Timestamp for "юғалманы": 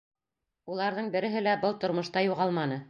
2.31-2.79